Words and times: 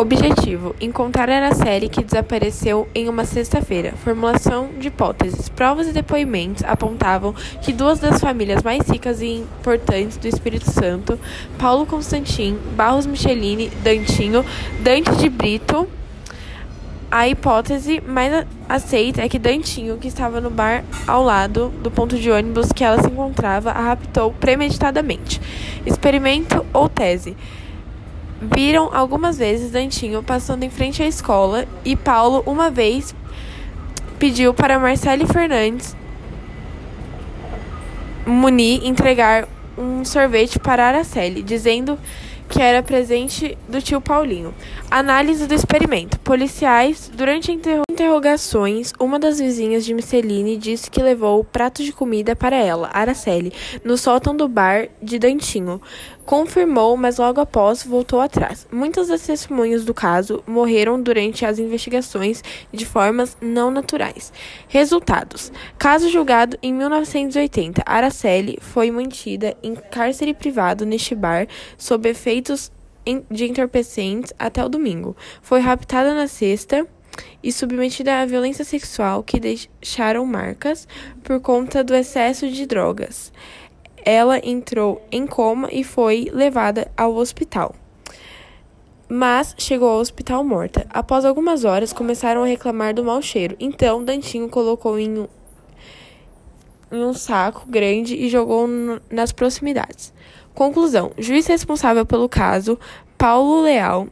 Objetivo: 0.00 0.76
encontrar 0.80 1.28
Araceli 1.28 1.88
que 1.88 2.04
desapareceu 2.04 2.86
em 2.94 3.08
uma 3.08 3.24
sexta-feira. 3.24 3.94
Formulação 4.04 4.70
de 4.78 4.86
hipóteses. 4.86 5.48
Provas 5.48 5.88
e 5.88 5.92
depoimentos 5.92 6.62
apontavam 6.62 7.34
que 7.60 7.72
duas 7.72 7.98
das 7.98 8.20
famílias 8.20 8.62
mais 8.62 8.88
ricas 8.88 9.20
e 9.20 9.26
importantes 9.26 10.16
do 10.16 10.28
Espírito 10.28 10.70
Santo, 10.70 11.18
Paulo 11.58 11.84
Constantin, 11.84 12.56
Barros 12.76 13.06
Michelini, 13.06 13.70
Dantinho, 13.82 14.44
Dante 14.84 15.10
de 15.16 15.28
Brito. 15.28 15.88
A 17.10 17.26
hipótese 17.26 18.00
mais 18.06 18.46
aceita 18.68 19.22
é 19.22 19.28
que 19.28 19.38
Dantinho, 19.38 19.96
que 19.96 20.06
estava 20.06 20.40
no 20.40 20.50
bar 20.50 20.84
ao 21.08 21.24
lado 21.24 21.70
do 21.82 21.90
ponto 21.90 22.16
de 22.16 22.30
ônibus 22.30 22.70
que 22.70 22.84
ela 22.84 23.02
se 23.02 23.08
encontrava, 23.08 23.72
a 23.72 23.80
raptou 23.80 24.30
premeditadamente. 24.30 25.40
Experimento 25.84 26.64
ou 26.72 26.88
tese. 26.88 27.36
Viram 28.40 28.90
algumas 28.92 29.36
vezes 29.38 29.72
Dantinho 29.72 30.22
passando 30.22 30.62
em 30.62 30.70
frente 30.70 31.02
à 31.02 31.06
escola 31.06 31.66
e 31.84 31.96
Paulo, 31.96 32.42
uma 32.46 32.70
vez, 32.70 33.14
pediu 34.18 34.54
para 34.54 34.78
Marcele 34.78 35.26
Fernandes 35.26 35.96
Muni 38.28 38.86
entregar 38.86 39.48
um 39.76 40.04
sorvete 40.04 40.58
para 40.58 40.86
Araceli, 40.86 41.42
dizendo 41.42 41.98
que 42.48 42.60
era 42.60 42.82
presente 42.82 43.56
do 43.68 43.80
tio 43.80 44.00
Paulinho. 44.00 44.54
Análise 44.90 45.46
do 45.46 45.54
experimento. 45.54 46.18
Policiais, 46.20 47.10
durante 47.14 47.50
interrogações, 47.98 48.92
uma 49.00 49.18
das 49.18 49.40
vizinhas 49.40 49.84
de 49.84 49.92
Misceline 49.92 50.56
disse 50.56 50.88
que 50.88 51.02
levou 51.02 51.40
o 51.40 51.44
prato 51.44 51.82
de 51.82 51.92
comida 51.92 52.36
para 52.36 52.54
ela, 52.54 52.88
Araceli, 52.92 53.52
no 53.82 53.98
sótão 53.98 54.36
do 54.36 54.46
bar 54.46 54.88
de 55.02 55.18
Dantinho. 55.18 55.82
Confirmou, 56.24 56.96
mas 56.96 57.18
logo 57.18 57.40
após 57.40 57.82
voltou 57.82 58.20
atrás. 58.20 58.68
Muitas 58.70 59.08
das 59.08 59.22
testemunhas 59.22 59.84
do 59.84 59.92
caso 59.92 60.44
morreram 60.46 61.02
durante 61.02 61.44
as 61.44 61.58
investigações 61.58 62.40
de 62.72 62.86
formas 62.86 63.36
não 63.40 63.68
naturais. 63.68 64.32
Resultados: 64.68 65.50
Caso 65.76 66.08
julgado 66.08 66.56
em 66.62 66.72
1980, 66.72 67.82
Araceli 67.84 68.58
foi 68.60 68.92
mantida 68.92 69.56
em 69.60 69.74
cárcere 69.74 70.34
privado 70.34 70.86
neste 70.86 71.16
bar 71.16 71.48
sob 71.76 72.08
efeitos 72.08 72.70
de 73.28 73.46
entorpecentes 73.46 74.32
até 74.38 74.64
o 74.64 74.68
domingo. 74.68 75.16
Foi 75.42 75.58
raptada 75.58 76.14
na 76.14 76.28
sexta 76.28 76.86
e 77.42 77.52
submetida 77.52 78.20
à 78.20 78.26
violência 78.26 78.64
sexual 78.64 79.22
que 79.22 79.40
deixaram 79.40 80.24
marcas 80.26 80.86
por 81.22 81.40
conta 81.40 81.84
do 81.84 81.94
excesso 81.94 82.48
de 82.48 82.66
drogas. 82.66 83.32
Ela 84.04 84.38
entrou 84.42 85.02
em 85.10 85.26
coma 85.26 85.68
e 85.70 85.84
foi 85.84 86.30
levada 86.32 86.90
ao 86.96 87.14
hospital. 87.14 87.74
Mas 89.08 89.54
chegou 89.56 89.88
ao 89.88 89.98
hospital 89.98 90.44
morta. 90.44 90.86
Após 90.90 91.24
algumas 91.24 91.64
horas, 91.64 91.92
começaram 91.92 92.42
a 92.42 92.46
reclamar 92.46 92.94
do 92.94 93.04
mau 93.04 93.22
cheiro. 93.22 93.56
Então, 93.58 94.04
Dantinho 94.04 94.48
colocou 94.48 94.98
em 94.98 95.20
um, 95.20 95.28
em 96.92 97.02
um 97.02 97.14
saco 97.14 97.66
grande 97.66 98.14
e 98.14 98.28
jogou 98.28 98.68
nas 99.10 99.32
proximidades. 99.32 100.12
Conclusão: 100.54 101.12
juiz 101.16 101.46
responsável 101.46 102.04
pelo 102.04 102.28
caso, 102.28 102.78
Paulo 103.16 103.62
Leal, 103.62 104.08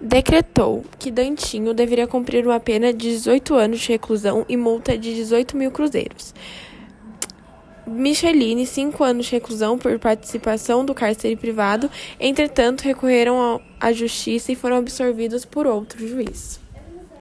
decretou 0.00 0.84
que 0.98 1.10
Dantinho 1.10 1.74
deveria 1.74 2.06
cumprir 2.06 2.46
uma 2.46 2.58
pena 2.58 2.92
de 2.92 3.10
18 3.10 3.54
anos 3.54 3.80
de 3.80 3.88
reclusão 3.88 4.46
e 4.48 4.56
multa 4.56 4.96
de 4.96 5.14
18 5.14 5.56
mil 5.56 5.70
cruzeiros. 5.70 6.34
Micheline, 7.86 8.66
cinco 8.66 9.02
anos 9.02 9.26
de 9.26 9.32
reclusão 9.32 9.76
por 9.76 9.98
participação 9.98 10.84
do 10.84 10.94
cárcere 10.94 11.34
privado, 11.34 11.90
entretanto, 12.20 12.82
recorreram 12.82 13.60
à 13.80 13.92
justiça 13.92 14.52
e 14.52 14.56
foram 14.56 14.76
absorvidos 14.76 15.44
por 15.44 15.66
outro 15.66 16.06
juiz. 16.06 16.60